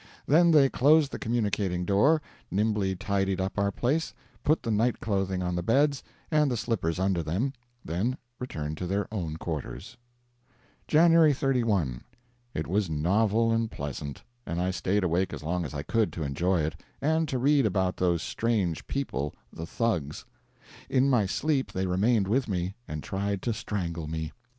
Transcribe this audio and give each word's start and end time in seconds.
Then 0.25 0.49
they 0.49 0.67
closed 0.67 1.11
the 1.11 1.19
communicating 1.19 1.85
door, 1.85 2.23
nimbly 2.49 2.95
tidied 2.95 3.39
up 3.39 3.59
our 3.59 3.71
place, 3.71 4.15
put 4.43 4.63
the 4.63 4.71
night 4.71 4.99
clothing 4.99 5.43
on 5.43 5.53
the 5.53 5.61
beds 5.61 6.01
and 6.31 6.49
the 6.49 6.57
slippers 6.57 6.97
under 6.97 7.21
them, 7.21 7.53
then 7.85 8.17
returned 8.39 8.77
to 8.77 8.87
their 8.87 9.05
own 9.13 9.37
quarters. 9.37 9.97
January 10.87 11.33
31. 11.35 12.03
It 12.55 12.65
was 12.65 12.89
novel 12.89 13.51
and 13.51 13.69
pleasant, 13.69 14.23
and 14.43 14.59
I 14.59 14.71
stayed 14.71 15.03
awake 15.03 15.33
as 15.33 15.43
long 15.43 15.65
as 15.65 15.73
I 15.75 15.83
could, 15.83 16.11
to 16.13 16.23
enjoy 16.23 16.61
it, 16.61 16.81
and 16.99 17.27
to 17.27 17.37
read 17.37 17.67
about 17.67 17.97
those 17.97 18.23
strange 18.23 18.87
people 18.87 19.35
the 19.53 19.67
Thugs. 19.67 20.25
In 20.89 21.11
my 21.11 21.27
sleep 21.27 21.71
they 21.73 21.85
remained 21.85 22.27
with 22.27 22.47
me, 22.47 22.73
and 22.87 23.03
tried 23.03 23.43
to 23.43 23.53
strangle 23.53 24.07
me. 24.07 24.31